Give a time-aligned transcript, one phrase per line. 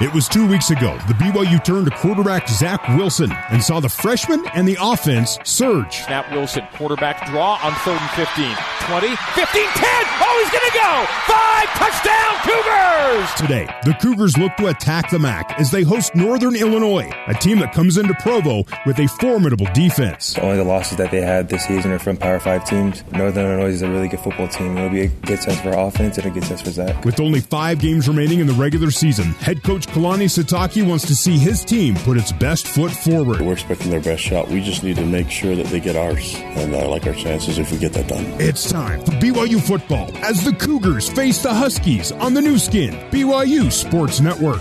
[0.00, 0.98] It was two weeks ago.
[1.06, 5.98] The BYU turned to quarterback Zach Wilson and saw the freshman and the offense surge.
[5.98, 8.56] Snap Wilson, quarterback draw on third and 15.
[8.88, 9.88] 20, 15, 10.
[10.20, 11.06] Oh, he's going to go.
[11.32, 13.34] Five, touchdown, Cougars.
[13.34, 17.60] Today, the Cougars look to attack the MAC as they host Northern Illinois, a team
[17.60, 20.36] that comes into Provo with a formidable defense.
[20.38, 23.04] Only the losses that they had this season are from Power 5 teams.
[23.12, 24.76] Northern Illinois is a really good football team.
[24.76, 27.04] It'll be a good test for offense and a good test for Zach.
[27.04, 31.14] With only five games remaining in the regular season, head coach Kalani Sitake wants to
[31.14, 33.40] see his team put its best foot forward.
[33.40, 34.48] We're expecting their best shot.
[34.48, 37.58] We just need to make sure that they get ours, and I like our chances
[37.58, 38.24] if we get that done.
[38.40, 42.94] It's time for BYU football as the Cougars face the Huskies on the Nu Skin,
[43.10, 44.60] BYU Sports Network.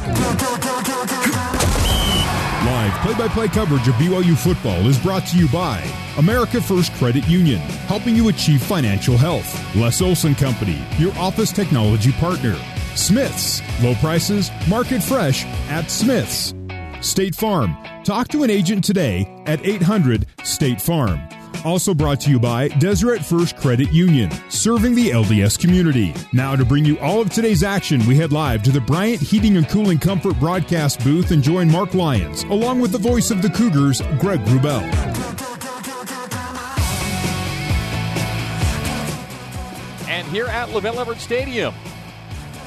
[2.66, 5.84] Live play by play coverage of BYU football is brought to you by
[6.18, 9.76] America First Credit Union, helping you achieve financial health.
[9.76, 12.56] Les Olson Company, your office technology partner.
[12.96, 16.54] Smith's, low prices, market fresh at Smith's.
[17.02, 21.20] State Farm, talk to an agent today at 800 State Farm.
[21.66, 26.14] Also brought to you by Deseret First Credit Union, serving the LDS community.
[26.34, 29.56] Now, to bring you all of today's action, we head live to the Bryant Heating
[29.56, 33.50] and Cooling Comfort broadcast booth and join Mark Lyons, along with the voice of the
[33.50, 34.84] Cougars, Greg Wrubell.
[40.10, 41.74] And here at LaVell Edwards Stadium,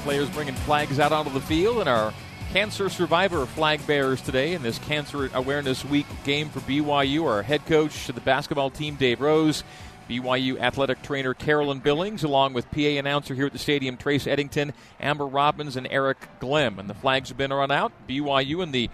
[0.07, 2.15] players bringing flags out onto the field and our
[2.53, 7.25] cancer survivor flag bearers today in this Cancer Awareness Week game for BYU.
[7.25, 9.65] Our head coach of the basketball team, Dave Rose,
[10.09, 14.75] BYU athletic trainer Carolyn Billings, along with PA announcer here at the stadium, Trace Eddington,
[15.01, 16.79] Amber Robbins, and Eric Glemm.
[16.79, 17.91] And the flags have been run out.
[18.09, 18.89] BYU in the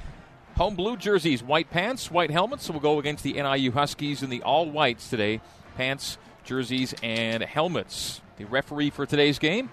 [0.56, 2.64] home blue jerseys, white pants, white helmets.
[2.64, 5.42] So we'll go against the NIU Huskies in the all whites today
[5.76, 8.22] pants, jerseys, and helmets.
[8.38, 9.68] The referee for today's game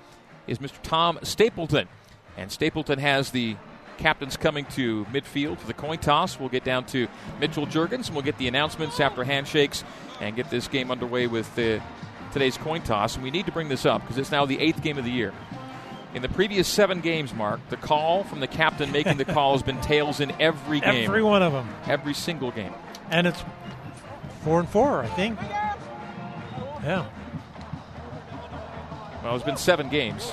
[0.47, 0.81] is Mr.
[0.83, 1.87] Tom Stapleton.
[2.37, 3.55] And Stapleton has the
[3.97, 6.39] captains coming to midfield for the coin toss.
[6.39, 7.07] We'll get down to
[7.39, 9.83] Mitchell Juergens and we'll get the announcements after handshakes
[10.21, 11.81] and get this game underway with the,
[12.31, 13.15] today's coin toss.
[13.15, 15.11] And we need to bring this up because it's now the eighth game of the
[15.11, 15.33] year.
[16.15, 19.61] In the previous seven games, Mark, the call from the captain making the call has
[19.61, 21.05] been tails in every game.
[21.05, 21.69] Every one of them.
[21.85, 22.73] Every single game.
[23.11, 23.43] And it's
[24.43, 25.39] four and four, I think.
[26.83, 27.05] Yeah.
[29.23, 30.31] Well, it's been seven games.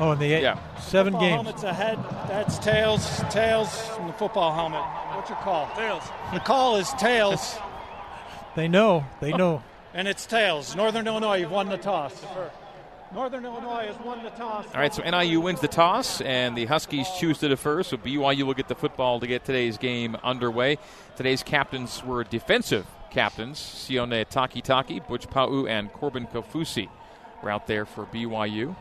[0.00, 0.58] Oh, in the eight, Yeah.
[0.80, 1.34] seven football games.
[1.34, 1.98] helmet's ahead.
[2.26, 3.22] That's tails.
[3.30, 4.80] Tails from the football helmet.
[5.14, 5.68] What's your call?
[5.76, 6.02] Tails.
[6.32, 7.58] The call is tails,
[8.56, 9.04] They know.
[9.20, 9.62] They know.
[9.94, 10.74] and it's tails.
[10.74, 12.24] Northern Illinois, you've won the toss.
[13.14, 14.66] Northern Illinois has won the toss.
[14.74, 17.82] All right, so NIU wins the toss, and the Huskies choose to defer.
[17.82, 20.76] So BYU will get the football to get today's game underway.
[21.16, 26.88] Today's captains were defensive captains: Sione Takitaki, Butch Pau, and Corbin Kaufusi
[27.44, 28.74] out there for BYU.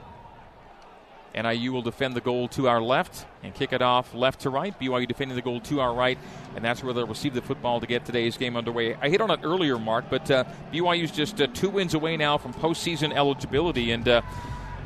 [1.35, 4.77] NIU will defend the goal to our left and kick it off left to right.
[4.79, 6.17] BYU defending the goal to our right,
[6.55, 8.95] and that's where they'll receive the football to get today's game underway.
[8.95, 12.37] I hit on it earlier, Mark, but uh, BYU's just uh, two wins away now
[12.37, 14.21] from postseason eligibility, and uh,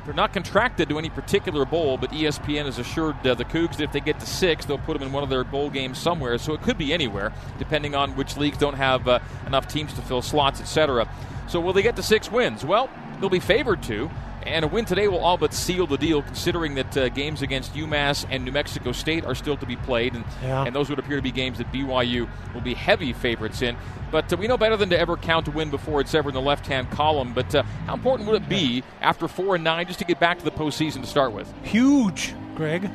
[0.05, 3.83] they're not contracted to any particular bowl, but ESPN has assured uh, the Cougs that
[3.83, 6.37] if they get to six, they'll put them in one of their bowl games somewhere.
[6.37, 10.01] So it could be anywhere, depending on which leagues don't have uh, enough teams to
[10.01, 11.07] fill slots, etc.
[11.47, 12.65] So will they get to six wins?
[12.65, 12.89] Well,
[13.21, 14.09] they'll be favored to.
[14.43, 17.75] And a win today will all but seal the deal, considering that uh, games against
[17.75, 20.63] UMass and New Mexico State are still to be played, and, Yeah.
[20.63, 23.77] and those would appear to be games that BYU will be heavy favorites in.
[24.09, 26.33] But uh, we know better than to ever count a win before it's ever in
[26.33, 27.33] the left-hand column.
[27.33, 30.39] But uh, how important would it be after four and nine just to get back
[30.39, 31.53] to the postseason to start with?
[31.61, 32.89] Huge, Greg.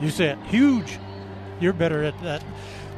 [0.00, 1.00] You said huge.
[1.58, 2.44] You're better at that.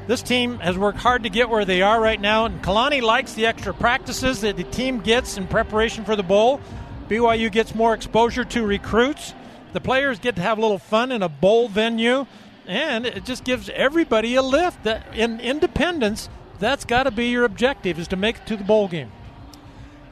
[0.06, 3.34] This team has worked hard to get where they are right now, and Kalani likes
[3.34, 6.60] the extra practices that the team gets in preparation for the bowl.
[7.08, 9.34] BYU gets more exposure to recruits.
[9.72, 12.26] The players get to have a little fun in a bowl venue,
[12.68, 14.86] and it just gives everybody a lift.
[15.12, 16.28] In independence,
[16.60, 19.10] that's got to be your objective: is to make it to the bowl game.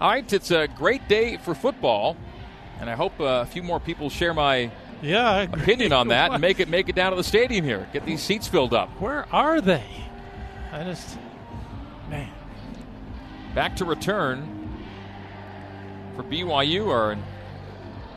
[0.00, 2.16] All right, it's a great day for football,
[2.80, 4.72] and I hope uh, a few more people share my
[5.04, 7.86] Yeah, opinion on that and make it make it down to the stadium here.
[7.92, 8.88] Get these seats filled up.
[9.00, 9.84] Where are they?
[10.72, 11.18] I just,
[12.08, 12.30] man.
[13.54, 14.72] Back to return
[16.16, 17.22] for BYU are an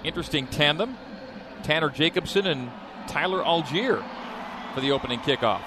[0.03, 0.97] interesting tandem.
[1.63, 2.71] Tanner Jacobson and
[3.07, 4.03] Tyler Algier
[4.73, 5.61] for the opening kickoff.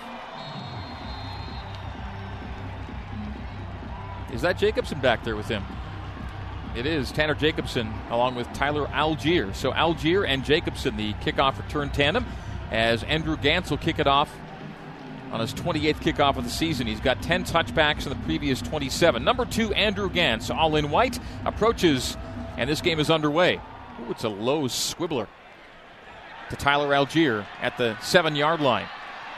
[4.33, 5.65] Is that Jacobson back there with him?
[6.77, 9.53] It is Tanner Jacobson along with Tyler Algier.
[9.55, 12.25] So Algier and Jacobson, the kickoff return tandem,
[12.71, 14.33] as Andrew Gantz will kick it off
[15.33, 16.87] on his 28th kickoff of the season.
[16.87, 19.25] He's got 10 touchbacks in the previous 27.
[19.25, 22.17] Number two, Andrew Gantz, all in white, approaches,
[22.57, 23.57] and this game is underway.
[24.01, 25.27] Ooh, it's a low squibbler.
[26.51, 28.87] to Tyler Algier at the seven yard line.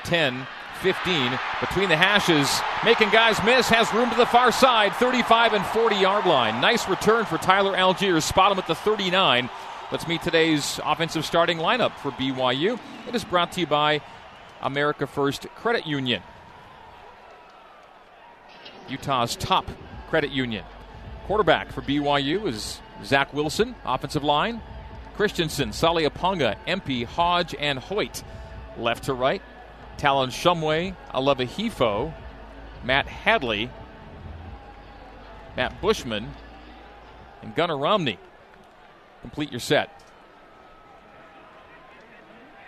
[0.04, 0.46] 10,
[0.82, 5.64] 15 between the hashes, making guys miss, has room to the far side, 35 and
[5.66, 6.60] 40 yard line.
[6.60, 8.24] Nice return for Tyler Algiers.
[8.24, 9.48] Spot him at the 39.
[9.92, 12.78] Let's meet today's offensive starting lineup for BYU.
[13.06, 14.00] It is brought to you by
[14.60, 16.22] America First Credit Union,
[18.88, 19.70] Utah's top
[20.08, 20.64] credit union.
[21.26, 24.60] Quarterback for BYU is Zach Wilson, offensive line.
[25.14, 28.22] Christensen, Saliaponga, Empey, Hodge, and Hoyt.
[28.78, 29.42] Left to right,
[30.02, 32.12] Talon Shumway, Aleva Hifo,
[32.82, 33.70] Matt Hadley,
[35.56, 36.28] Matt Bushman,
[37.40, 38.18] and Gunnar Romney.
[39.20, 40.02] Complete your set.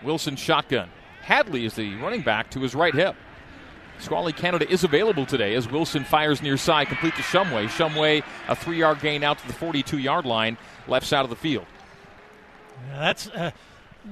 [0.05, 0.89] Wilson shotgun.
[1.23, 3.17] Hadley is the running back to his right hip.
[3.99, 7.67] Squally Canada is available today as Wilson fires near side, complete to Shumway.
[7.67, 10.57] Shumway, a three yard gain out to the 42 yard line,
[10.87, 11.67] left side of the field.
[12.91, 13.51] Yeah, that's uh,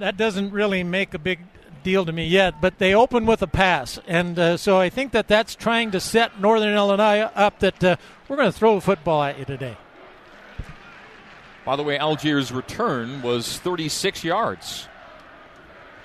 [0.01, 1.39] that doesn't really make a big
[1.83, 5.13] deal to me yet, but they open with a pass, and uh, so I think
[5.13, 7.97] that that's trying to set Northern Illinois up that uh,
[8.29, 9.77] we're going to throw a football at you today.
[11.65, 14.89] By the way, Algier's return was 36 yards.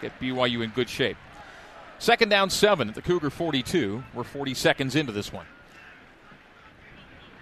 [0.02, 1.18] Get BYU in good shape.
[2.00, 4.04] Second down, seven at the Cougar 42.
[4.14, 5.48] We're 40 seconds into this one.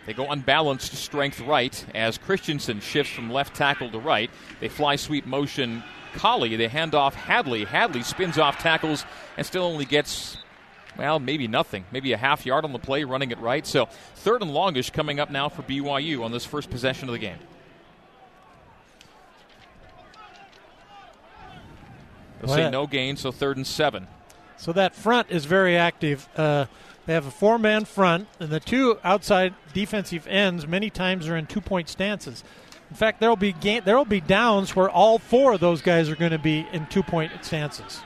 [0.05, 4.29] They go unbalanced strength right as Christensen shifts from left tackle to right.
[4.59, 5.83] They fly sweep motion
[6.15, 6.55] Collie.
[6.55, 7.65] They hand off Hadley.
[7.65, 9.05] Hadley spins off tackles
[9.37, 10.37] and still only gets,
[10.97, 11.85] well, maybe nothing.
[11.91, 13.65] Maybe a half yard on the play running it right.
[13.65, 13.85] So
[14.15, 17.37] third and longish coming up now for BYU on this first possession of the game.
[22.41, 24.07] They'll Well, say no gain, so third and seven.
[24.57, 26.27] So that front is very active.
[26.35, 26.65] Uh,
[27.05, 31.37] they have a four man front, and the two outside defensive ends many times are
[31.37, 32.43] in two point stances.
[32.89, 35.81] In fact, there will be ga- there will be downs where all four of those
[35.81, 38.01] guys are going to be in two point stances.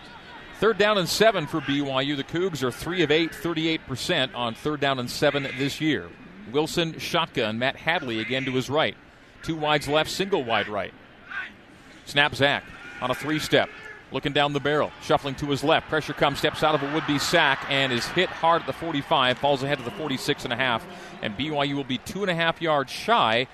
[0.60, 2.18] Third down and seven for BYU.
[2.18, 6.10] The Cougs are three of eight, 38% on third down and seven this year.
[6.52, 8.96] Wilson shotgun, Matt Hadley again to his right.
[9.42, 10.94] Two wides left, single wide right.
[12.06, 12.64] Snap Zach
[13.02, 13.70] on a three step.
[14.12, 15.88] Looking down the barrel, shuffling to his left.
[15.88, 18.74] Pressure comes, steps out of a would be sack, and is hit hard at the
[18.74, 20.84] 45, falls ahead to the 46 and a half.
[21.22, 23.48] And BYU will be two and a half yards shy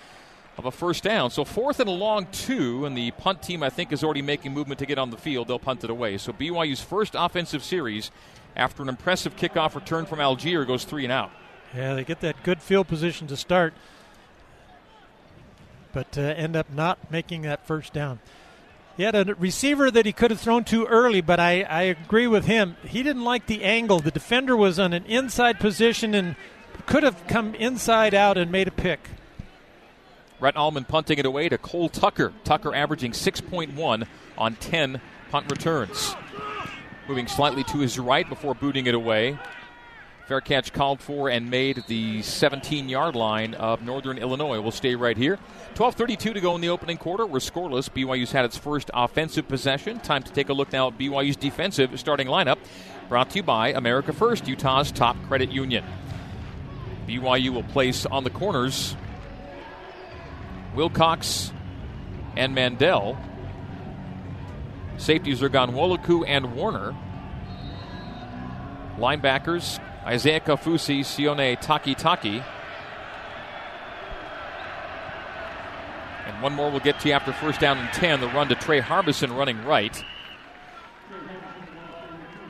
[0.57, 1.31] of a first down.
[1.31, 4.53] So fourth and a long two, and the punt team I think is already making
[4.53, 5.47] movement to get on the field.
[5.47, 6.17] They'll punt it away.
[6.17, 8.11] So BYU's first offensive series
[8.55, 11.31] after an impressive kickoff return from Algier goes three and out.
[11.75, 13.73] Yeah, they get that good field position to start,
[15.91, 18.19] but uh, end up not making that first down.
[18.95, 22.27] He had a receiver that he could have thrown to early, but I, I agree
[22.27, 22.77] with him.
[22.83, 23.99] He didn't like the angle.
[23.99, 26.37] The defender was on an inside position and
[26.85, 29.09] could have come inside out and made a pick.
[30.39, 32.33] Rhett Almond punting it away to Cole Tucker.
[32.43, 35.01] Tucker averaging 6.1 on 10
[35.31, 36.15] punt returns.
[37.07, 39.37] Moving slightly to his right before booting it away.
[40.27, 44.59] Fair catch called for and made the 17 yard line of Northern Illinois.
[44.59, 45.37] We'll stay right here.
[45.75, 47.27] 12.32 to go in the opening quarter.
[47.27, 47.89] We're scoreless.
[47.89, 49.99] BYU's had its first offensive possession.
[49.99, 52.57] Time to take a look now at BYU's defensive starting lineup.
[53.07, 55.85] Brought to you by America First, Utah's top credit union.
[57.07, 58.95] BYU will place on the corners
[60.75, 61.51] Wilcox
[62.35, 63.17] and Mandell.
[64.97, 66.95] Safeties are Ghanwoloku and Warner.
[68.97, 72.43] Linebackers Isaiah Kaufusi, Sione Takitaki.
[76.27, 78.21] And one more we'll get to after first down and 10.
[78.21, 80.03] The run to Tre Harbison running right.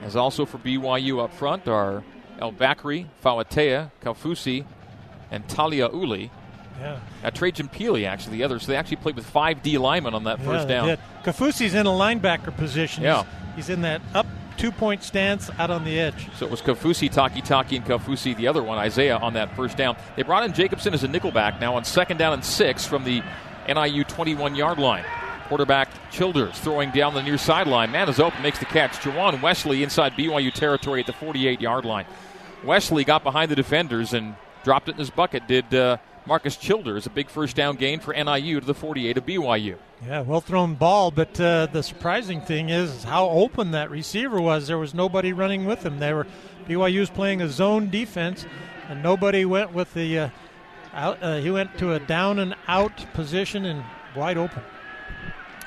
[0.02, 2.04] As also for BYU up front are
[2.40, 4.66] El Bakri, Fawatea, Kaufusi,
[5.32, 6.30] and Talia Uli.
[6.79, 8.63] Yeah, Uh, Trajan Pili, actually, the others.
[8.63, 10.88] So they actually played with five D linemen on that first down.
[10.88, 11.00] did.
[11.24, 13.03] Kaufusi's in a linebacker position.
[13.03, 13.24] Yeah.
[13.55, 14.27] He's, he's in that up
[14.58, 16.27] two point stance out on the edge.
[16.38, 19.77] So it was Kaufusi, Taki Taki, and Kaufusi, the other one, Isaiah, on that first
[19.77, 19.96] down.
[20.15, 23.22] They brought in Jacobson as a nickelback now on second down and six from the
[23.67, 25.05] NIU 21 yard line.
[25.48, 27.91] Quarterback Childers throwing down the near sideline.
[27.91, 28.94] Man is open, makes the catch.
[28.94, 32.05] Jawan Wesley inside BYU territory at the 48 yard line.
[32.63, 35.48] Wesley got behind the defenders and dropped it in his bucket.
[35.48, 39.25] Did uh, Marcus Childers a big first down gain for NIU to the 48 of
[39.25, 39.77] BYU?
[40.05, 44.67] Yeah, well thrown ball, but uh, the surprising thing is how open that receiver was.
[44.67, 46.00] There was nobody running with him.
[46.00, 46.25] They were
[46.67, 48.46] BYU was playing a zone defense,
[48.89, 50.29] and nobody went with the uh,
[50.94, 51.22] out.
[51.22, 53.84] Uh, he went to a down and out position and
[54.15, 54.63] wide open.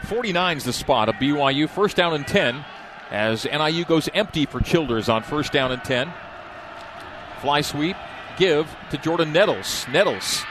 [0.04, 1.68] 49 is the spot of BYU.
[1.68, 2.64] First down and 10
[3.10, 6.12] as NIU goes empty for Childers on first down and 10.
[7.40, 7.96] Fly sweep,
[8.38, 9.86] give to Jordan Nettles.
[9.92, 10.44] Nettles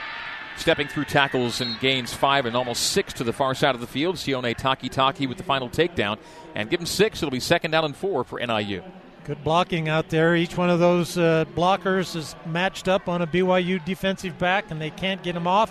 [0.58, 3.86] Stepping through tackles and gains five and almost six to the far side of the
[3.86, 4.16] field.
[4.16, 6.18] Sione Takitaki with the final takedown.
[6.56, 8.82] And give him six, it'll be second down and four for NIU.
[9.22, 10.34] Good blocking out there.
[10.34, 14.80] Each one of those uh, blockers is matched up on a BYU defensive back, and
[14.80, 15.70] they can't get him off.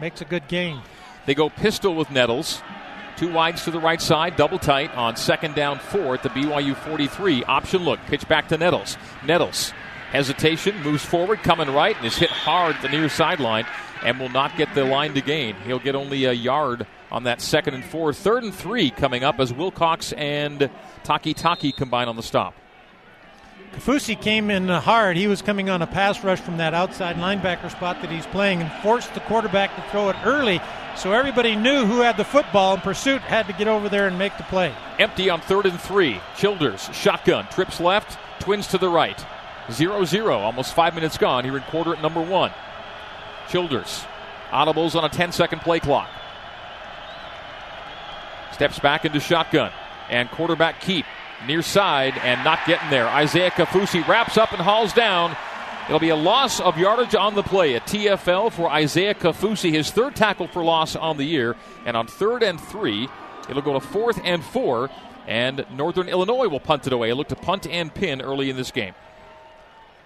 [0.00, 0.80] Makes a good gain.
[1.24, 2.62] They go pistol with Nettles.
[3.16, 6.74] Two wides to the right side, double tight on second down four at the BYU
[6.74, 7.44] 43.
[7.44, 8.98] Option look, pitch back to Nettles.
[9.24, 9.72] Nettles,
[10.10, 13.66] hesitation, moves forward, coming right, and is hit hard at the near sideline
[14.02, 15.54] and will not get the line to gain.
[15.64, 18.12] He'll get only a yard on that second and four.
[18.12, 20.70] Third and three coming up as Wilcox and
[21.04, 22.54] Takitaki combine on the stop.
[23.74, 25.16] Kaufusi came in hard.
[25.16, 28.62] He was coming on a pass rush from that outside linebacker spot that he's playing
[28.62, 30.60] and forced the quarterback to throw it early.
[30.96, 34.18] So everybody knew who had the football, and Pursuit had to get over there and
[34.18, 34.74] make the play.
[34.98, 36.20] Empty on third and three.
[36.36, 39.22] Childers, shotgun, trips left, twins to the right.
[39.70, 42.52] 0 0, almost five minutes gone here in quarter at number one.
[43.48, 44.04] Childers.
[44.50, 46.08] Audibles on a 10 second play clock.
[48.52, 49.72] Steps back into shotgun.
[50.08, 51.04] And quarterback keep
[51.46, 53.08] near side and not getting there.
[53.08, 55.36] Isaiah Kaufusi wraps up and hauls down.
[55.86, 57.74] It'll be a loss of yardage on the play.
[57.74, 61.56] A TFL for Isaiah Kaufusi, his third tackle for loss on the year.
[61.84, 63.08] And on third and three,
[63.48, 64.90] it'll go to fourth and four.
[65.26, 67.10] And Northern Illinois will punt it away.
[67.10, 68.94] It looked to punt and pin early in this game.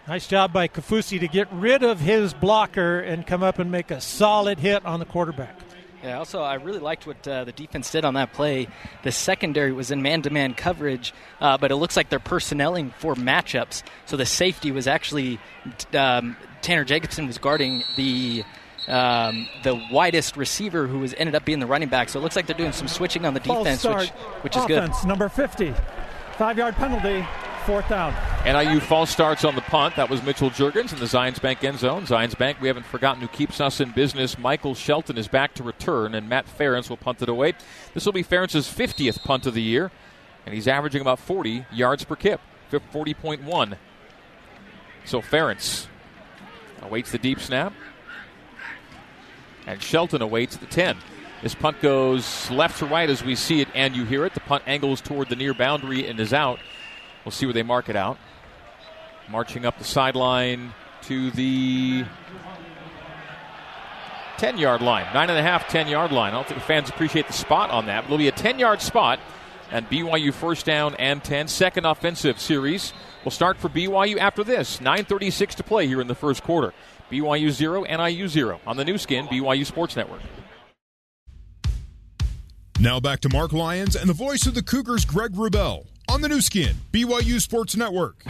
[0.08, 3.90] Nice job by Kaufusi to get rid of his blocker and come up and make
[3.90, 5.56] a solid hit on the quarterback.
[6.02, 8.68] Yeah, also, I really liked what uh, the defense did on that play.
[9.02, 12.90] The secondary was in man to man coverage, uh, but it looks like they're personnelling
[12.98, 13.82] for matchups.
[14.06, 15.38] So the safety was actually
[15.92, 18.44] um, Tanner Jacobson was guarding the.
[18.88, 22.08] Um, the widest receiver who was ended up being the running back.
[22.08, 24.08] So it looks like they're doing some switching on the defense, which,
[24.40, 25.06] which is Offense, good.
[25.06, 25.74] number 50.
[26.38, 27.24] Five yard penalty,
[27.66, 28.14] fourth down.
[28.44, 29.96] NIU false starts on the punt.
[29.96, 32.06] That was Mitchell Juergens in the Zions Bank end zone.
[32.06, 34.38] Zions Bank, we haven't forgotten who keeps us in business.
[34.38, 37.52] Michael Shelton is back to return, and Matt Ference will punt it away.
[37.92, 39.90] This will be Ference's 50th punt of the year,
[40.46, 43.76] and he's averaging about 40 yards per kip, 40.1.
[45.04, 45.86] So Ference
[46.80, 47.74] awaits the deep snap,
[49.66, 50.96] and Shelton awaits the 10.
[51.42, 54.32] This punt goes left to right as we see it, and you hear it.
[54.32, 56.58] The punt angles toward the near boundary and is out.
[57.22, 58.16] We'll see where they mark it out.
[59.30, 60.72] Marching up the sideline
[61.02, 62.04] to the
[64.38, 65.06] 10 yard line.
[65.12, 66.32] Nine and a half, 10 yard line.
[66.32, 68.04] I don't think the fans appreciate the spot on that.
[68.04, 69.20] It'll be a 10 yard spot,
[69.70, 71.46] and BYU first down and 10.
[71.48, 74.78] Second offensive series will start for BYU after this.
[74.78, 76.72] 9.36 to play here in the first quarter.
[77.10, 80.22] BYU 0, NIU 0 on the Nu Skin, BYU Sports Network.
[82.80, 86.28] Now back to Mark Lyons and the voice of the Cougars, Greg Wrubell, on the
[86.28, 88.24] Nu Skin, BYU Sports Network.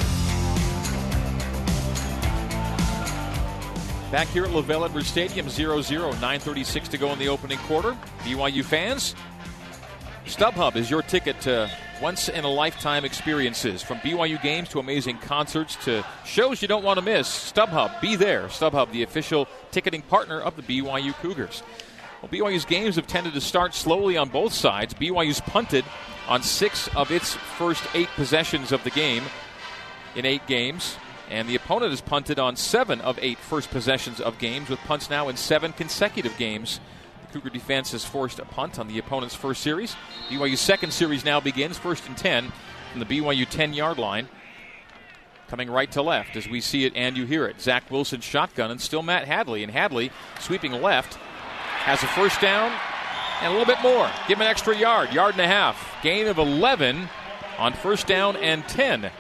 [4.11, 7.97] Back here at LaVell Edwards Stadium, 0 0, 9.36 to go in the opening quarter.
[8.25, 9.15] BYU fans,
[10.27, 11.71] StubHub is your ticket to
[12.03, 13.85] once in a lifetime experiences.
[13.85, 17.29] From BYU games to amazing concerts to shows you don't want to miss.
[17.53, 18.49] StubHub, be there.
[18.49, 21.63] StubHub, the official ticketing partner of the BYU Cougars.
[22.21, 24.93] Well, BYU's games have tended to start slowly on both sides.
[24.93, 25.85] BYU's punted
[26.27, 29.23] on six of its first eight possessions of the game
[30.17, 30.97] in eight games.
[31.31, 35.09] And the opponent has punted on seven of eight first possessions of games, with punts
[35.09, 36.81] now in seven consecutive games.
[37.23, 39.95] The Cougar defense has forced a punt on the opponent's first series.
[40.29, 42.53] BYU's second series now begins, first and 10
[42.91, 44.29] from the BYU 10 yard line.
[45.49, 47.61] Coming right to left as we see it and you hear it.
[47.61, 49.63] Zach Wilson shotgun and still Matt Hadley.
[49.63, 52.73] And Hadley sweeping left has a first down
[53.41, 54.11] and a little bit more.
[54.29, 55.97] Give him an extra yard, yard and a half.
[56.03, 57.09] Gain of 11
[57.59, 59.11] on first down and 10.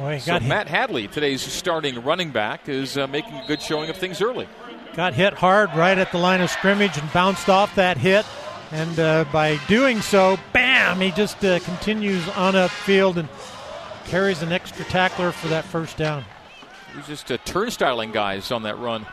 [0.00, 3.60] Boy, so got Matt hit, Hadley, today's starting running back, is uh, making a good
[3.60, 4.48] showing of things early.
[4.94, 8.24] got hit hard right at the line of scrimmage and bounced off that hit.
[8.72, 13.28] And uh, by doing so, bam, he just uh, continues on upfield and
[14.06, 16.24] carries an extra tackler for that first down.
[16.92, 19.04] He was just uh, turnstiling guys on that run.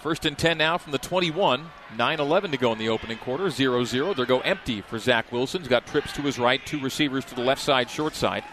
[0.00, 1.66] First and 10 now from the 21.
[1.98, 3.50] 9 11 to go in the opening quarter.
[3.50, 4.14] 0 0.
[4.14, 5.62] They'll go empty for Zach Wilson.
[5.62, 8.44] He's got trips to his right, two receivers to the left side, short side.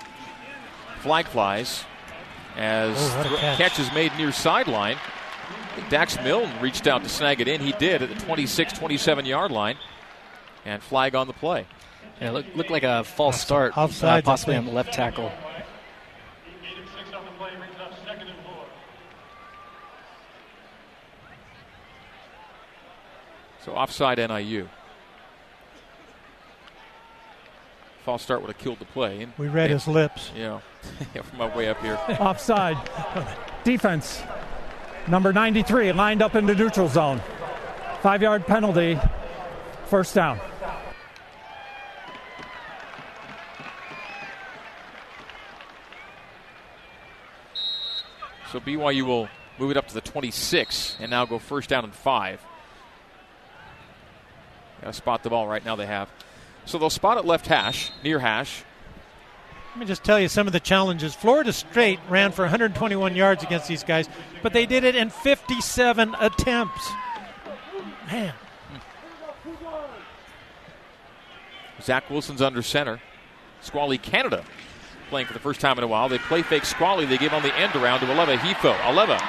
[1.02, 1.84] Flag flies
[2.58, 3.58] as Oh, what th- catch.
[3.58, 4.98] catch is made near sideline.
[5.90, 7.62] Dax Milne reached out to snag it in.
[7.62, 9.78] He did at the 26 27 yard line.
[10.66, 11.66] And flag on the play.
[12.22, 13.88] Yeah, look, looked like a false start, uh,
[14.22, 15.32] possibly on the left tackle.
[23.64, 24.70] So offside NIU.
[28.12, 29.22] False start would have killed the play.
[29.22, 30.32] And- We read his lips.
[30.36, 30.60] Yeah,
[31.16, 31.98] yeah, from my way up here.
[32.20, 32.76] Offside.
[33.64, 34.22] Defense,
[35.08, 37.22] number 93, lined up in the neutral zone.
[38.02, 39.00] Five yard penalty,
[39.86, 40.42] first down.
[48.52, 51.96] So BYU will move it up to the 26 and now go first down and
[51.96, 52.42] five.
[54.82, 55.78] Got to spot the ball right now.
[55.78, 56.10] They have.
[56.66, 58.64] So they'll spot it left hash, near hash.
[59.72, 61.16] Let me just tell you some of the challenges.
[61.16, 64.10] Florida State ran for 121 yards against these guys,
[64.44, 66.92] but they did it in 57 attempts.
[68.12, 68.34] Man.
[71.82, 73.00] Zach Wilson's under center.
[73.62, 74.44] Squally Canada
[75.10, 76.10] playing for the first time in a while.
[76.10, 77.06] They play fake Squally.
[77.06, 78.74] They give on the end around to Aleva Hifo.
[78.80, 79.20] Aleva,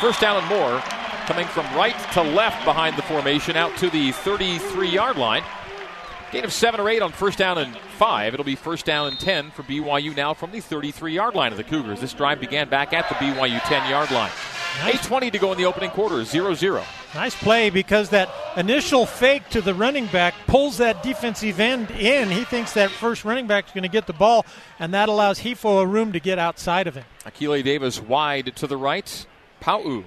[0.00, 0.80] first down and more,
[1.26, 5.42] coming from right to left behind the formation out to the 33 yard line.
[6.30, 8.34] Gain of seven or eight on first down and five.
[8.34, 11.58] It'll be first down and 10 for BYU now from the 33 yard line of
[11.58, 12.00] the Cougars.
[12.00, 14.30] This drive began back at the BYU 10 yard line.
[14.80, 15.08] Nice.
[15.08, 16.84] 8.20 to go in the opening quarter, 0 0.
[17.14, 22.28] Nice play because that initial fake to the running back pulls that defensive end in.
[22.28, 24.44] He thinks that first running back is going to get the ball,
[24.78, 27.04] and that allows Hifo a room to get outside of him.
[27.24, 29.26] Akile Davis wide to the right.
[29.60, 30.04] Pau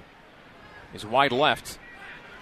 [0.94, 1.78] is wide left.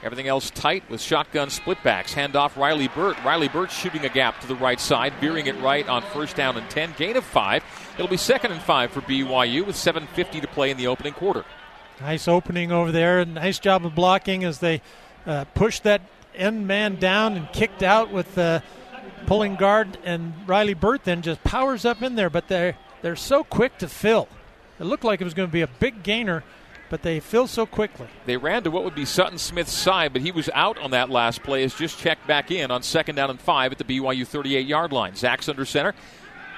[0.03, 2.15] Everything else tight with shotgun splitbacks.
[2.15, 3.23] Handoff Riley Burt.
[3.23, 6.57] Riley Burt shooting a gap to the right side, veering it right on first down
[6.57, 6.95] and 10.
[6.97, 7.63] Gain of five.
[7.95, 11.45] It'll be second and five for BYU with 7.50 to play in the opening quarter.
[12.01, 13.21] Nice opening over there.
[13.21, 14.81] And nice job of blocking as they
[15.27, 15.45] uh,
[15.83, 16.01] that
[16.35, 18.63] end man down and kicked out with the
[19.27, 19.99] pulling guard.
[20.03, 23.89] And Riley Burt then just powers up in there, but they're, they're so quick to
[23.89, 24.29] fill.
[24.79, 26.43] It looked like it was going to be a big gainer
[26.91, 28.09] but they fill so quickly.
[28.27, 31.09] They ran to what would be Sutton Smith's side, but he was out on that
[31.09, 31.63] last play.
[31.63, 34.93] Has just checked back in on second down and five at the BYU 38 yard
[34.93, 35.15] line.
[35.15, 35.95] Zach's under center.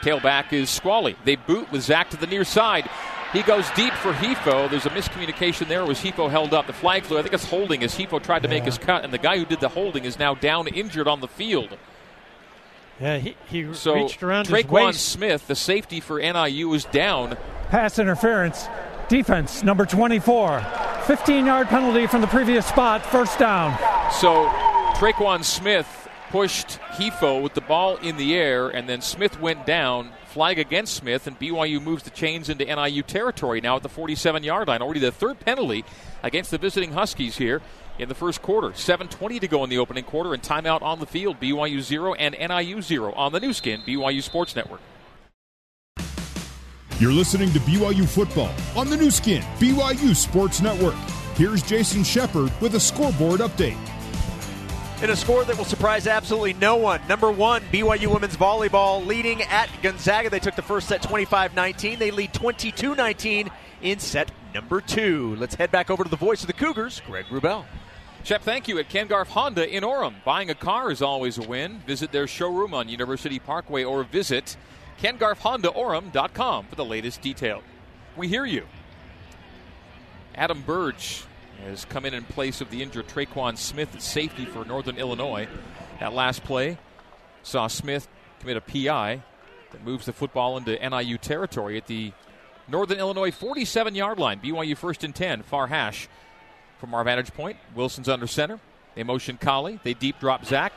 [0.01, 1.15] Tailback is Squally.
[1.25, 2.91] They boot with Zach to the near side.
[3.33, 4.69] He goes deep for Hifo.
[4.69, 5.87] There's a miscommunication there.
[5.87, 6.67] Was Hifo held up?
[6.67, 7.19] The flag flew.
[7.19, 8.55] I think it's holding as Hifo tried to yeah.
[8.55, 11.21] make his cut, and the guy who did the holding is now down injured on
[11.21, 11.79] the field.
[13.01, 17.39] Yeah, he, he so reached around Traquan Smith, the safety for NIU, is down.
[17.71, 18.69] Pass interference.
[19.13, 20.65] Defense, number 24.
[21.07, 23.77] 15 yard penalty from the previous spot, first down.
[24.11, 24.47] So
[24.95, 30.13] Traquan Smith pushed Hifo with the ball in the air, and then Smith went down.
[30.29, 34.45] Flag against Smith, and BYU moves the chains into NIU territory now at the 47
[34.45, 34.81] yard line.
[34.81, 35.85] Already the third penalty
[36.23, 37.61] against the visiting Huskies here
[37.99, 38.69] in the first quarter.
[38.69, 41.39] 7.20 to go in the opening quarter, and timeout on the field.
[41.39, 44.81] BYU 0 and NIU 0 on the Nu Skin, BYU Sports Network.
[47.03, 50.95] You're listening to BYU Football on the Nu Skin, BYU Sports Network.
[51.35, 53.77] Here's Jason Shepard with a scoreboard update.
[55.03, 57.01] In a score that will surprise absolutely no one.
[57.09, 60.31] Number one, BYU women's volleyball leading at Gonzaga.
[60.31, 61.99] They took the first set 25 19.
[61.99, 63.51] They lead 22 19
[63.83, 65.35] in set number two.
[65.41, 67.65] Let's head back over to the voice of the Cougars, Greg Wrubell.
[68.23, 68.79] Shep, thank you.
[68.79, 70.23] At Ken Garff Honda in Orem.
[70.25, 71.81] Buying a car is always a win.
[71.85, 74.57] Visit their showroom on University Parkway or visit
[75.03, 77.61] KenGarffHondaOrem.com for the latest detail.
[78.17, 78.69] We hear you.
[80.37, 81.25] Adam Burge
[81.65, 85.49] has come in in place of the injured Traquan Smith at safety for Northern Illinois.
[85.99, 86.79] That last play
[87.43, 88.07] saw Smith
[88.39, 89.23] commit a PI
[89.73, 92.13] that moves the football into NIU territory at the
[92.69, 94.39] Northern Illinois 47 yard line.
[94.39, 96.09] BYU first and 10, far hash
[96.79, 97.57] from our vantage point.
[97.75, 98.61] Wilson's under center.
[98.95, 99.81] They motion Collie.
[99.83, 100.73] They deep drop Zach.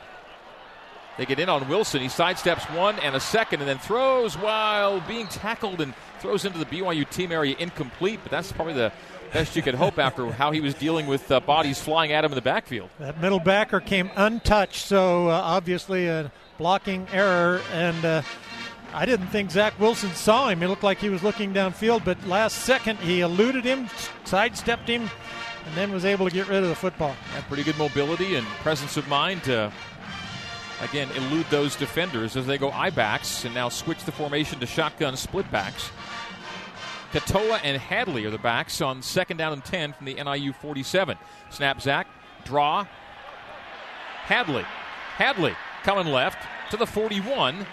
[1.18, 2.02] They get in on Wilson.
[2.02, 6.58] He sidesteps one and a second and then throws while being tackled and throws into
[6.58, 8.20] the BYU team area incomplete.
[8.22, 8.92] But that's probably the
[9.32, 12.32] best you could hope after how he was dealing with uh, bodies flying at him
[12.32, 12.90] in the backfield.
[12.98, 17.62] That middle backer came untouched, so uh, obviously a blocking error.
[17.72, 18.22] And uh,
[18.92, 20.62] I didn't think Zach Wilson saw him.
[20.62, 23.88] It looked like he was looking downfield, but last second he eluded him,
[24.24, 25.08] sidestepped him,
[25.66, 27.12] and then was able to get rid of the football.
[27.32, 29.72] Had pretty good mobility and presence of mind to
[30.80, 34.66] again elude those defenders as they go I backs and now switch the formation to
[34.66, 35.90] shotgun split backs.
[37.12, 41.16] Katoa and Hadley are the backs on second down and 10 from the NIU 47.
[41.50, 42.06] Snap Zach,
[42.44, 42.86] draw.
[44.24, 44.64] Hadley.
[45.16, 46.38] Hadley coming left
[46.70, 47.64] to the 41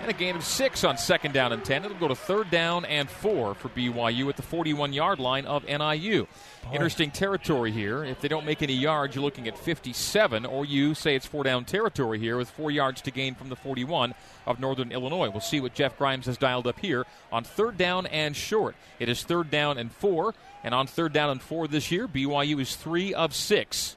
[0.00, 1.84] and a gain of six on second down and 10.
[1.84, 5.64] It'll go to third down and four for BYU at the 41 yard line of
[5.64, 6.26] NIU.
[6.72, 8.04] Interesting territory here.
[8.04, 11.44] If they don't make any yards, you're looking at 57, or you say it's four
[11.44, 14.14] down territory here with four yards to gain from the 41
[14.46, 15.30] of Northern Illinois.
[15.30, 18.74] We'll see what Jeff Grimes has dialed up here on third down and short.
[18.98, 22.60] It is third down and four, and on third down and four this year, BYU
[22.60, 23.96] is three of six.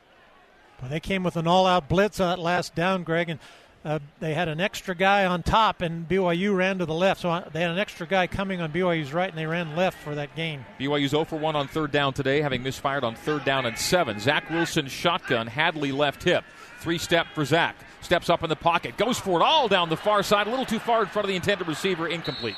[0.82, 3.40] Well, they came with an all out blitz on that last down, Greg, and
[3.86, 7.22] uh, they had an extra guy on top, and BYU ran to the left.
[7.22, 9.98] So uh, they had an extra guy coming on BYU's right, and they ran left
[10.04, 10.66] for that gain.
[10.80, 14.20] BYU's 0 for 1 on third down today, having misfired on third down and seven.
[14.20, 16.44] Zach Wilson shotgun, Hadley left hip.
[16.80, 17.76] Three step for Zach.
[18.02, 20.66] Steps up in the pocket, goes for it all down the far side, a little
[20.66, 22.56] too far in front of the intended receiver, incomplete.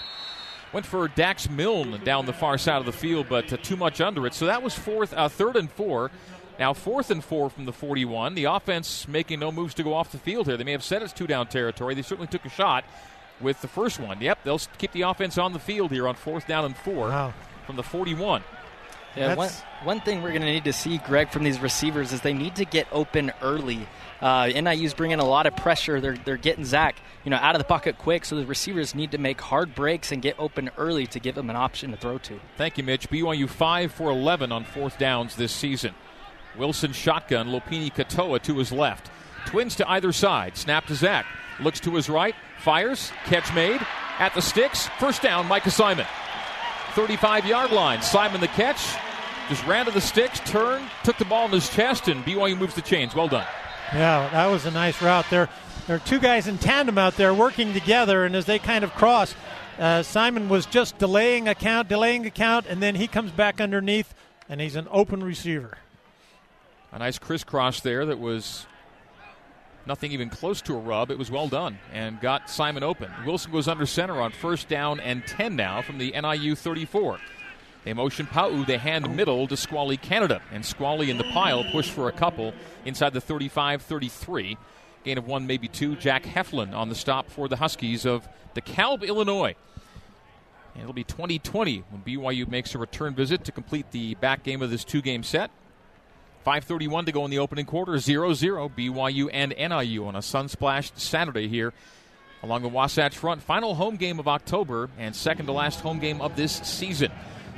[0.73, 3.99] Went for Dax Milne down the far side of the field, but uh, too much
[3.99, 4.33] under it.
[4.33, 6.11] So that was fourth, uh, third and four.
[6.61, 8.35] Now fourth and four from the 41.
[8.35, 10.57] The offense making no moves to go off the field here.
[10.57, 11.95] They may have said it's two down territory.
[11.95, 12.85] They certainly took a shot
[13.39, 14.21] with the first one.
[14.21, 17.33] Yep, they'll keep the offense on the field here on fourth down and four wow.
[17.65, 18.43] from the 41.
[19.15, 19.49] Yeah, one,
[19.83, 22.57] one thing we're going to need to see, Greg, from these receivers is they need
[22.57, 23.87] to get open early.
[24.21, 25.99] Uh, NIU's bringing a lot of pressure.
[25.99, 26.95] They're, they're getting Zach,
[27.25, 30.11] you know, out of the pocket quick, so the receivers need to make hard breaks
[30.11, 32.39] and get open early to give them an option to throw to.
[32.55, 33.09] Thank you, Mitch.
[33.09, 35.95] BYU 5 for 11 on fourth downs this season.
[36.57, 39.09] Wilson shotgun, Lopini Katoa to his left.
[39.45, 40.57] Twins to either side.
[40.57, 41.25] Snap to Zach.
[41.59, 42.35] Looks to his right.
[42.59, 43.11] Fires.
[43.25, 43.81] Catch made.
[44.19, 44.87] At the sticks.
[44.99, 46.05] First down, Micah Simon.
[46.93, 48.01] 35 yard line.
[48.01, 48.95] Simon the catch.
[49.49, 52.73] Just ran to the sticks, turned, took the ball in his chest, and BYU moves
[52.73, 53.13] the chains.
[53.13, 53.45] Well done.
[53.91, 55.25] Yeah, that was a nice route.
[55.29, 55.49] There,
[55.87, 58.93] there are two guys in tandem out there working together, and as they kind of
[58.93, 59.35] cross,
[59.77, 63.59] uh, Simon was just delaying a count, delaying a count, and then he comes back
[63.59, 64.13] underneath,
[64.47, 65.77] and he's an open receiver.
[66.91, 68.65] A nice crisscross there that was
[69.85, 71.09] nothing even close to a rub.
[71.09, 73.09] It was well done and got Simon open.
[73.25, 77.19] Wilson goes under center on first down and 10 now from the NIU 34.
[77.83, 80.41] They motion Pau, they hand middle to Squally Canada.
[80.51, 82.53] And Squally in the pile push for a couple
[82.85, 84.57] inside the 35 33.
[85.03, 85.95] Gain of one, maybe two.
[85.95, 89.55] Jack Heflin on the stop for the Huskies of DeKalb, Illinois.
[90.73, 94.61] And it'll be 2020 when BYU makes a return visit to complete the back game
[94.61, 95.49] of this two game set.
[96.45, 100.47] 5.31 to go in the opening quarter, 0 0, BYU and NIU on a sun
[100.47, 101.73] splashed Saturday here
[102.43, 103.43] along the Wasatch Front.
[103.43, 107.11] Final home game of October and second to last home game of this season.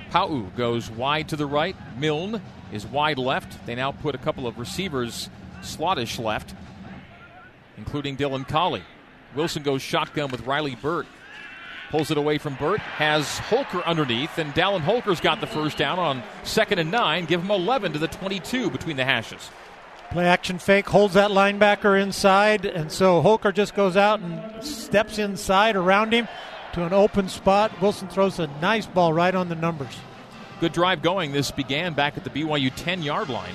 [0.09, 1.75] Pau goes wide to the right.
[1.97, 2.41] Milne
[2.71, 3.65] is wide left.
[3.65, 5.29] They now put a couple of receivers
[5.61, 6.53] slottish left,
[7.77, 8.83] including Dylan Collie.
[9.35, 11.07] Wilson goes shotgun with Riley Burt.
[11.93, 12.79] Pulls it away from Burt.
[12.79, 17.25] Has Holker underneath, and Dallin Holker's got the first down on second and nine.
[17.25, 19.51] Give him 11 to the 22 between the hashes.
[20.09, 25.19] Play action fake, holds that linebacker inside, and so Holker just goes out and steps
[25.19, 26.27] inside around him
[26.73, 27.79] to an open spot.
[27.79, 29.95] Wilson throws a nice ball right on the numbers.
[30.61, 31.31] Good drive going.
[31.31, 33.53] This began back at the BYU 10 yard line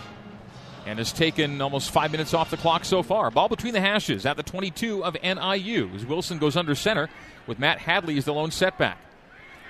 [0.88, 3.30] and has taken almost five minutes off the clock so far.
[3.30, 7.10] Ball between the hashes at the 22 of NIU as Wilson goes under center
[7.46, 8.96] with Matt Hadley as the lone setback.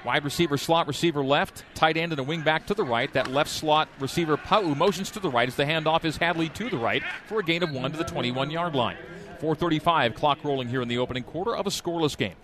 [0.05, 3.13] Wide receiver, slot receiver left, tight end and a wing back to the right.
[3.15, 6.71] That left slot receiver Pau motions to the right as the handoff is Hadley to
[6.71, 8.97] the right for a gain of one to the 21 yard line.
[9.41, 12.37] 4:35 clock rolling here in the opening quarter of a scoreless game.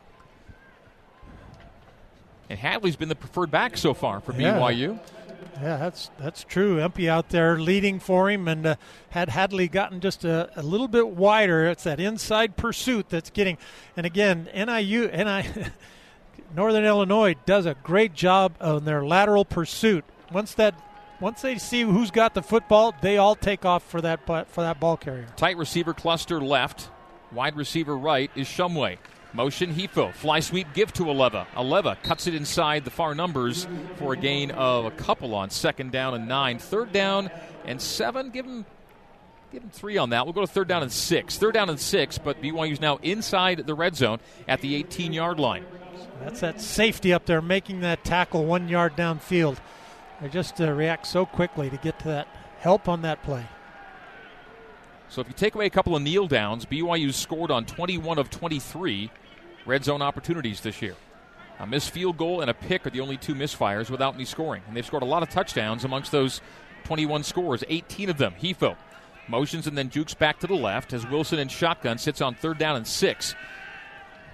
[2.51, 4.59] And Hadley's been the preferred back so far for yeah.
[4.59, 4.99] BYU.
[5.61, 6.81] Yeah, that's that's true.
[6.81, 8.77] Empey out there leading for him, and uh,
[9.11, 13.59] had Hadley gotten just a, a, little bit wider, it's that inside pursuit that's getting.
[13.97, 15.45] And again, NIU, NI,
[16.57, 20.05] Northern Illinois does a great job on their lateral pursuit.
[20.33, 20.75] Once that,
[21.21, 24.81] once they see who's got the football, they all take off for that for that
[24.81, 25.27] ball carrier.
[25.37, 26.91] Tight receiver cluster left,
[27.31, 28.99] wide receiver right is Shumway.
[29.35, 30.15] Motion Hifo.
[30.15, 31.47] Fly sweep give to Aleva.
[31.55, 33.67] Aleva cuts it inside the far numbers
[33.97, 36.61] for a gain of a couple on second down and nine.
[36.61, 37.31] Third down
[37.65, 38.31] and seven.
[38.31, 38.65] Give him
[39.51, 40.25] give him three on that.
[40.25, 41.37] We'll go to third down and six.
[41.37, 45.41] Third down and six, but BYU's now inside the red zone at the 18 yard
[45.41, 45.65] line.
[46.21, 49.59] That's that safety up there making that tackle one yard downfield.
[50.21, 52.29] They just uh, react so quickly to get to that
[52.61, 53.47] help on that play.
[55.09, 58.31] So if you take away a couple of kneel downs, BYU scored on 21 of
[58.31, 59.11] 23
[59.67, 60.95] red zone opportunities this year.
[61.61, 64.63] A missed field goal and a pick are the only two misfires without any scoring.
[64.67, 66.41] And they've scored a lot of touchdowns amongst those
[66.85, 68.35] 21 scores, 18 of them.
[68.41, 68.77] Hifo
[69.29, 72.59] motions and then jukes back to the left as Wilson in shotgun sits on third
[72.59, 73.35] down and six.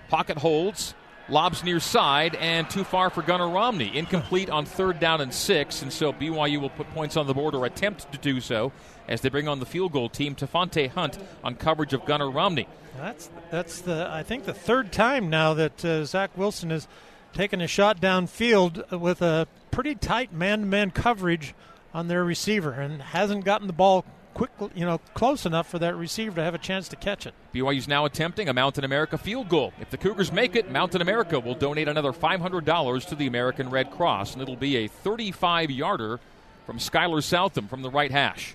[0.09, 0.95] Pocket holds,
[1.31, 3.97] lobs near side, and too far for Gunnar Romney.
[3.97, 7.55] Incomplete on third down and six, and so BYU will put points on the board
[7.55, 8.73] or attempt to do so
[9.09, 10.35] as they bring on the field goal team.
[10.35, 12.69] Tafante Hunt on coverage of Gunnar Romney.
[12.97, 16.89] That's that's the I think the third time now that uh, Zach Wilson has
[17.33, 21.55] taken a shot downfield with a pretty tight man-to-man coverage
[21.95, 24.05] on their receiver and hasn't gotten the ball
[24.41, 27.35] quick, you know, close enough for that receiver to have a chance to catch it.
[27.53, 29.75] BYU's now attempting a Mountain America field goal.
[29.79, 33.91] If the Cougars make it, Mountain America will donate another $500 to the American Red
[33.91, 36.21] Cross, and it'll be a 35-yarder
[36.65, 38.55] from Skyler Southam from the right hash.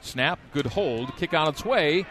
[0.00, 2.04] Snap, good hold, kick on its way,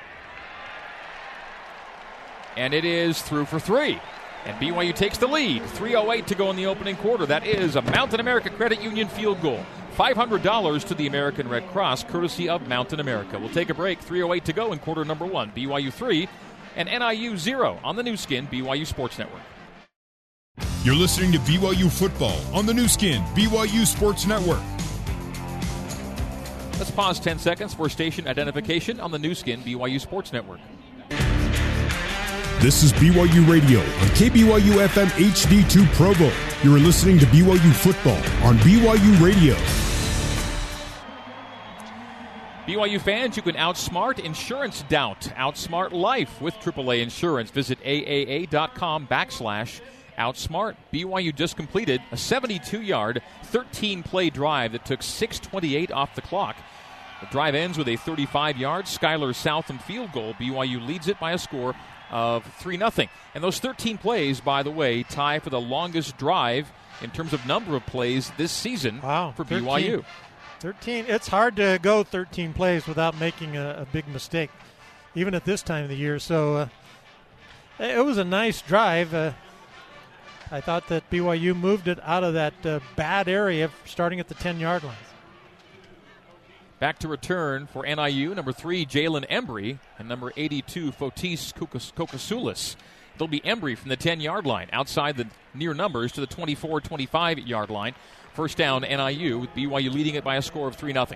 [2.55, 3.99] and it is through for three.
[4.45, 5.61] And BYU takes the lead.
[5.61, 7.25] 3.08 to go in the opening quarter.
[7.25, 9.63] That is a Mountain America Credit Union field goal.
[10.01, 13.37] $500 to the American Red Cross, courtesy of Mountain America.
[13.37, 14.01] We'll take a break.
[14.01, 15.51] 3.08 to go in quarter number one.
[15.51, 16.27] BYU 3
[16.75, 19.43] and NIU 0 on the Nu Skin, BYU Sports Network.
[20.83, 24.63] You're listening to BYU football on the Nu Skin, BYU Sports Network.
[26.79, 30.61] Let's pause 10 seconds for station identification on the Nu Skin, BYU Sports Network.
[32.59, 36.31] This is BYU Radio on KBYU FM HD2 Provo.
[36.63, 39.90] You're listening to BYU football on BYU Radio.
[42.71, 45.19] BYU fans, you can outsmart insurance doubt.
[45.35, 47.51] Outsmart life with AAA insurance.
[47.51, 49.81] Visit AAA.com backslash
[50.17, 50.77] outsmart.
[50.93, 56.55] BYU just completed a 72 yard, 13 play drive that took 628 off the clock.
[57.19, 60.33] The drive ends with a 35 yard Skyler Southam field goal.
[60.35, 61.75] BYU leads it by a score
[62.09, 63.09] of 3 0.
[63.35, 67.45] And those 13 plays, by the way, tie for the longest drive in terms of
[67.45, 70.05] number of plays this season wow, for 13, BYU.
[70.61, 71.05] 13.
[71.07, 74.51] It's hard to go 13 plays without making a, a big mistake,
[75.15, 76.19] even at this time of the year.
[76.19, 76.67] So uh,
[77.79, 79.11] it was a nice drive.
[79.11, 79.31] Uh,
[80.51, 84.35] I thought that BYU moved it out of that uh, bad area starting at the
[84.35, 84.95] 10 yard line.
[86.77, 92.75] Back to return for NIU, number three, Jalen Embry, and number 82, Fotis Kokosioulis.
[93.15, 96.81] It'll be Embry from the 10 yard line, outside the near numbers to the 24
[96.81, 97.95] 25 yard line.
[98.33, 101.07] First down, NIU, with BYU leading it by a score of 3 0.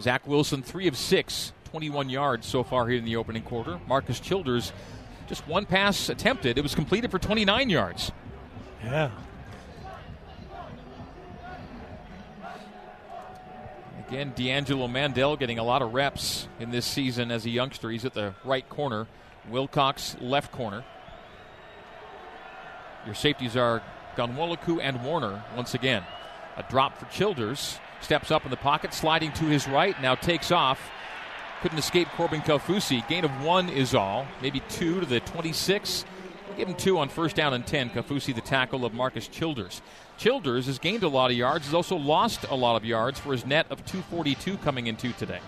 [0.00, 3.78] Zach Wilson, 3 of 6, 21 yards so far here in the opening quarter.
[3.86, 4.72] Marcus Childers,
[5.28, 6.58] just one pass attempted.
[6.58, 8.10] It was completed for 29 yards.
[8.82, 9.10] Yeah.
[14.08, 17.88] Again, D'Angelo Mandell getting a lot of reps in this season as a youngster.
[17.90, 19.06] He's at the right corner.
[19.48, 20.84] Wilcox left corner.
[23.04, 23.82] Your safeties are
[24.16, 26.04] Ghanwoloku and Warner once again.
[26.56, 27.78] A drop for Childers.
[28.00, 30.90] Steps up in the pocket, sliding to his right, now takes off.
[31.60, 33.06] Couldn't escape Corbin Kaufusi.
[33.08, 34.26] Gain of one is all.
[34.40, 36.04] Maybe two to the 26.
[36.48, 37.90] We'll give him two on first down and 10.
[37.90, 39.80] Kaufusi, the tackle of Marcus Childers.
[40.18, 43.30] Childers has gained a lot of yards, has also lost a lot of yards for
[43.30, 45.40] his net of 242 coming into today.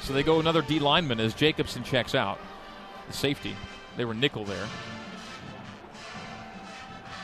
[0.00, 2.38] So they go another D lineman as Jacobson checks out.
[3.06, 3.54] The safety.
[4.00, 4.66] They were nickel there.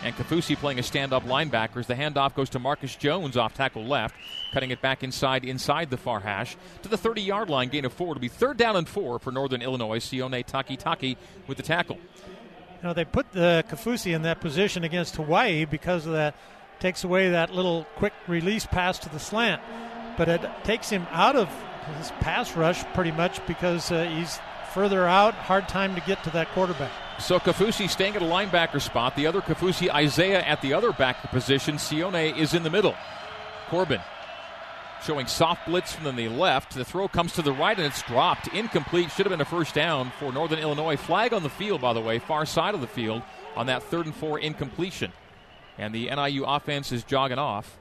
[0.04, 3.86] And Kaufusi playing a stand-up linebacker as the handoff goes to Marcus Jones off tackle
[3.86, 4.14] left,
[4.52, 8.12] cutting it back inside inside the far hash to the 30-yard line, gain of four
[8.12, 10.00] to be third down and four for Northern Illinois.
[10.00, 11.96] Sione Takitaki with the tackle.
[11.96, 16.36] You know, they put the Kaufusi in that position against Hawaii because of that
[16.78, 19.62] takes away that little quick release pass to the slant,
[20.18, 21.48] but it takes him out of
[21.96, 24.38] his pass rush pretty much because uh, he's
[24.76, 26.92] further out, hard time to get to that quarterback.
[27.18, 29.16] So Kaufusi staying at a linebacker spot.
[29.16, 31.76] The other Kaufusi, Isaiah at the other backer position.
[31.76, 32.94] Sione is in the middle.
[33.70, 34.02] Corbin
[35.02, 36.74] showing soft blitz from the left.
[36.74, 38.48] The throw comes to the right and it's dropped.
[38.48, 39.10] Incomplete.
[39.12, 40.96] Should have been a first down for Northern Illinois.
[40.96, 43.22] Flag on the field, by the way, far side of the field
[43.56, 45.10] on that third and four incompletion.
[45.78, 47.78] And the NIU offense is jogging off.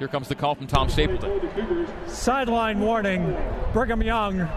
[0.00, 1.86] Here comes the call from Tom Stapleton.
[2.08, 3.36] Sideline warning.
[3.72, 4.48] Brigham Young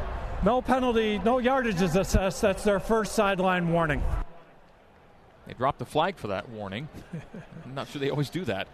[0.43, 2.41] no penalty, no yardage is assessed.
[2.41, 4.03] That's their first sideline warning.
[5.47, 6.87] They dropped the flag for that warning.
[7.65, 8.67] I'm not sure they always do that.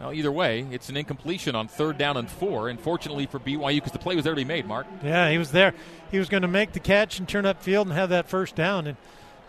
[0.00, 2.70] Well, either way, it's an incompletion on third down and four.
[2.70, 4.86] And fortunately for BYU, because the play was already made, Mark.
[5.04, 5.74] Yeah, he was there.
[6.10, 8.54] He was going to make the catch and turn up field and have that first
[8.54, 8.96] down, and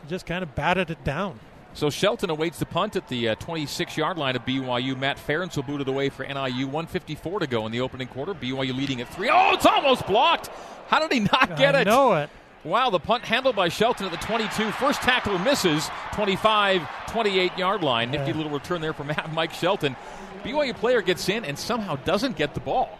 [0.10, 1.40] just kind of batted it down.
[1.74, 4.98] So Shelton awaits the punt at the 26 uh, yard line of BYU.
[4.98, 6.66] Matt Ference will boot it away for NIU.
[6.68, 8.34] 154 to go in the opening quarter.
[8.34, 9.30] BYU leading at three.
[9.32, 10.50] Oh, it's almost blocked.
[10.88, 11.86] How did he not get I it?
[11.86, 12.30] know it.
[12.64, 14.72] Wow, the punt handled by Shelton at the 22.
[14.74, 18.12] First tackler misses 25, 28 yard line.
[18.12, 19.96] Nifty little return there from Mike Shelton.
[20.44, 23.00] BYU player gets in and somehow doesn't get the ball.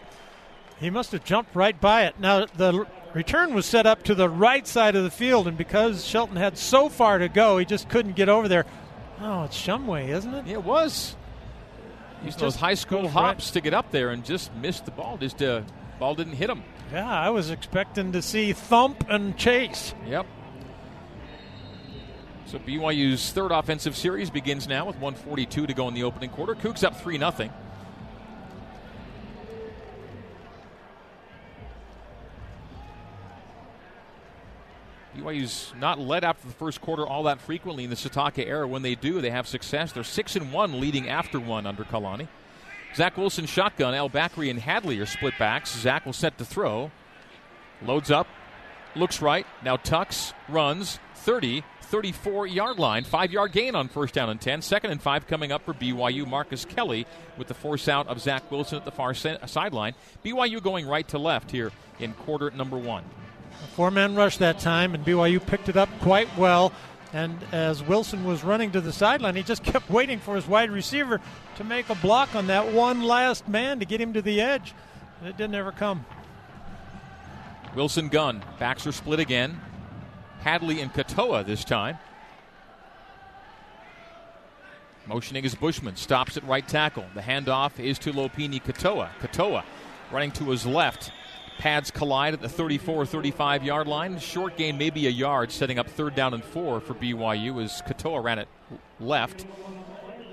[0.80, 2.20] He must have jumped right by it.
[2.20, 6.06] Now, the return was set up to the right side of the field, and because
[6.06, 8.66] Shelton had so far to go, he just couldn't get over there.
[9.20, 10.48] Oh, it's Shumway, isn't it?
[10.48, 11.16] Yeah, it was.
[12.24, 13.54] Used those high school hops right.
[13.54, 15.18] to get up there and just missed the ball.
[15.18, 15.62] Just uh,
[16.00, 16.64] ball didn't hit him.
[16.92, 19.94] Yeah, I was expecting to see thump and chase.
[20.08, 20.26] Yep.
[22.46, 26.54] So BYU's third offensive series begins now with 142 to go in the opening quarter.
[26.54, 27.50] Cougs up 3 0.
[35.16, 38.68] BYU's not led after the first quarter all that frequently in the Sitake era.
[38.68, 39.92] When they do, they have success.
[39.92, 42.28] They're six and one, leading after one under Kalani.
[42.96, 43.94] Zach Wilson shotgun.
[43.94, 45.78] Al Bakri and Hadley are split backs.
[45.78, 46.92] Zach will set to throw.
[47.82, 48.28] Loads up.
[48.96, 49.46] Looks right.
[49.64, 50.34] Now tucks.
[50.50, 51.00] Runs.
[51.16, 51.64] 30.
[51.82, 53.04] 34 yard line.
[53.04, 54.62] Five yard gain on first down and 10.
[54.62, 56.26] Second and five coming up for BYU.
[56.26, 57.06] Marcus Kelly
[57.38, 59.94] with the force out of Zach Wilson at the far sideline.
[60.24, 63.04] BYU going right to left here in quarter number one.
[63.76, 66.74] Four man rush that time, and BYU picked it up quite well.
[67.14, 70.72] And as Wilson was running to the sideline, he just kept waiting for his wide
[70.72, 71.20] receiver
[71.58, 74.74] to make a block on that one last man to get him to the edge.
[75.24, 76.06] It didn't ever come.
[77.76, 78.44] Wilson gun.
[78.60, 79.60] Backs are split again.
[80.40, 81.98] Hadley and Katoa this time.
[85.08, 85.96] Motioning is Bushman.
[85.96, 87.06] Stops at right tackle.
[87.14, 89.10] The handoff is to Lopini Katoa.
[89.20, 89.64] Katoa
[90.12, 91.12] running to his left.
[91.62, 94.18] Pads collide at the 34 35 yard line.
[94.18, 98.24] Short gain, maybe a yard, setting up third down and four for BYU as Katoa
[98.24, 98.48] ran it
[99.00, 99.46] left.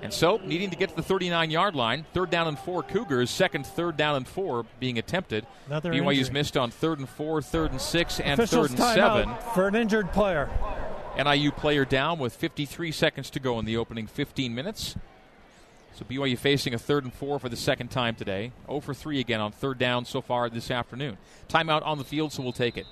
[0.01, 3.29] And so, needing to get to the 39 yard line, third down and four Cougars,
[3.29, 5.45] second third down and four being attempted.
[5.67, 6.33] Another BYU's injury.
[6.33, 9.29] missed on third and four, third and six, and Officials third and seven.
[9.53, 10.49] for an injured player.
[11.15, 14.95] NIU player down with 53 seconds to go in the opening 15 minutes.
[15.99, 18.53] So BYU facing a third and four for the second time today.
[18.67, 21.17] 0 for 3 again on third down so far this afternoon.
[21.49, 22.85] Timeout on the field, so we'll take it.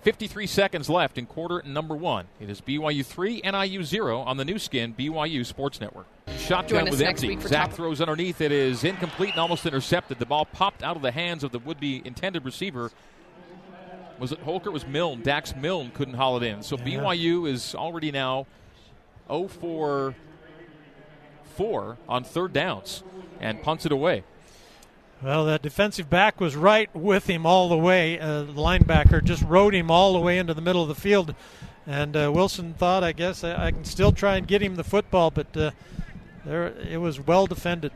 [0.00, 2.28] 53 seconds left in quarter number one.
[2.40, 6.06] It is BYU 3, NIU 0 on the Nu Skin BYU Sports Network.
[6.38, 7.38] Shotgun Join with empty.
[7.42, 8.40] Zach top- throws underneath.
[8.40, 10.18] It is incomplete and almost intercepted.
[10.18, 12.90] The ball popped out of the hands of the would be intended receiver.
[14.18, 14.70] Was it Holker?
[14.70, 15.20] It was Milne.
[15.20, 16.62] Dax Milne couldn't haul it in.
[16.62, 18.46] So BYU is already now
[19.28, 20.14] 0 for
[21.56, 23.02] 4 on third downs
[23.40, 24.24] and punts it away.
[25.22, 28.20] Well, that defensive back was right with him all the way.
[28.20, 31.34] Uh, the linebacker just rode him all the way into the middle of the field.
[31.86, 34.84] And uh, Wilson thought, I guess, I, I can still try and get him the
[34.84, 35.70] football, but uh,
[36.44, 37.92] there it was well defended.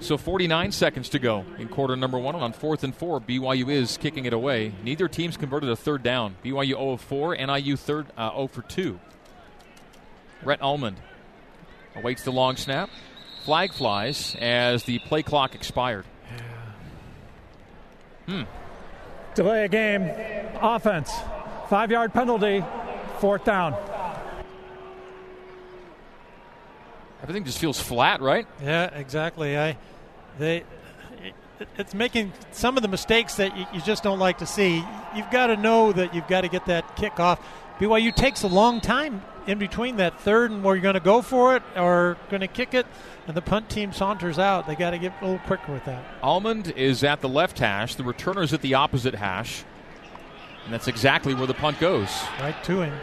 [0.00, 2.34] So 49 seconds to go in quarter number one.
[2.34, 4.74] And on fourth and four, BYU is kicking it away.
[4.82, 6.36] Neither team's converted a third down.
[6.44, 9.00] BYU 0 of 4, NIU third uh, 0 for 2.
[10.42, 10.98] Rhett Almond
[11.96, 12.90] awaits the long snap.
[13.44, 16.06] Flag flies as the play clock expired.
[18.26, 18.42] Hmm.
[19.34, 20.10] Delay a game.
[20.60, 21.12] Offense.
[21.68, 22.64] Five yard penalty.
[23.18, 23.74] Fourth down.
[27.22, 28.46] Everything just feels flat, right?
[28.62, 29.58] Yeah, exactly.
[29.58, 29.76] I
[30.38, 30.64] they
[31.58, 34.84] it, it's making some of the mistakes that you, you just don't like to see.
[35.14, 37.40] You've got to know that you've got to get that kick off.
[37.78, 41.22] BYU takes a long time in between that third and where you're going to go
[41.22, 42.86] for it or going to kick it,
[43.26, 44.66] and the punt team saunters out.
[44.66, 46.04] They got to get a little quicker with that.
[46.22, 47.96] Almond is at the left hash.
[47.96, 49.64] The returner's at the opposite hash.
[50.64, 52.08] And that's exactly where the punt goes.
[52.40, 52.98] Right to him.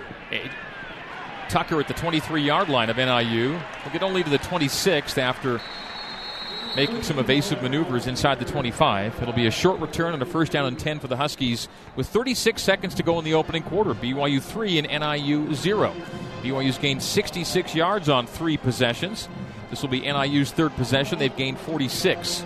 [1.49, 3.51] Tucker at the 23 yard line of NIU.
[3.51, 5.61] Will get only to the 26th after
[6.75, 9.21] making some evasive maneuvers inside the 25.
[9.21, 12.07] It'll be a short return and a first down and 10 for the Huskies with
[12.07, 13.93] 36 seconds to go in the opening quarter.
[13.93, 15.93] BYU 3 and NIU 0.
[16.41, 19.27] BYU's gained 66 yards on three possessions.
[19.69, 21.19] This will be NIU's third possession.
[21.19, 22.45] They've gained 46.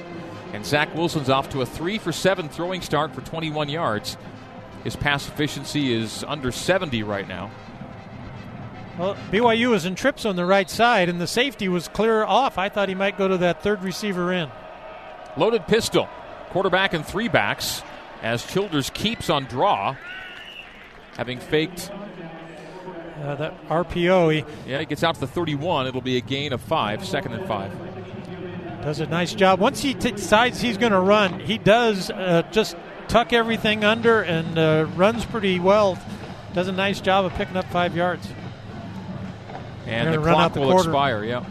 [0.53, 4.17] And Zach Wilson's off to a 3 for 7 throwing start for 21 yards.
[4.83, 7.51] His pass efficiency is under 70 right now.
[8.97, 12.57] Well, BYU was in trips on the right side, and the safety was clear off.
[12.57, 14.49] I thought he might go to that third receiver in.
[15.35, 16.07] Loaded pistol.
[16.51, 17.83] Quarterback and three backs
[18.21, 19.95] as Childers keeps on draw.
[21.17, 21.91] Having faked.
[23.21, 25.87] Uh, that RPO, he Yeah, he gets out to the 31.
[25.87, 27.71] It'll be a gain of five, second and five.
[28.81, 29.59] does a nice job.
[29.59, 32.75] Once he t- decides he's going to run, he does uh, just
[33.07, 35.97] tuck everything under and uh, runs pretty well.
[36.53, 38.27] Does a nice job of picking up five yards.
[39.87, 40.89] And the clock the will quarter.
[40.89, 41.45] expire, yeah.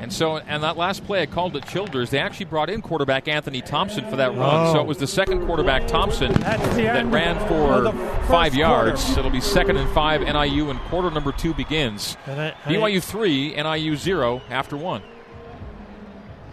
[0.00, 2.10] And so, and that last play I called it Childers.
[2.10, 4.66] They actually brought in quarterback Anthony Thompson for that run.
[4.68, 4.72] Oh.
[4.74, 7.90] So it was the second quarterback Thompson that ran for
[8.26, 9.02] five yards.
[9.02, 9.20] quarter.
[9.20, 12.18] It'll be second and five NIU, and quarter number two begins.
[12.26, 15.00] I- I- BYU three, NIU zero after one.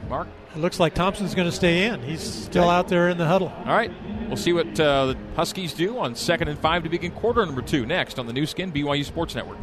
[0.08, 0.28] Mark.
[0.54, 2.02] It looks like Thompson's going to stay in.
[2.02, 3.54] He's still out there in the huddle.
[3.60, 3.92] All right.
[4.28, 7.62] We'll see what uh, the Huskies do on second and five to begin quarter number
[7.62, 9.58] two next on the Nu Skin BYU Sports Network.